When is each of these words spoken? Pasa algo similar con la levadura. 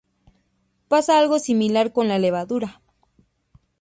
Pasa 0.87 1.19
algo 1.19 1.37
similar 1.37 1.93
con 1.93 2.07
la 2.07 2.17
levadura. 2.17 2.81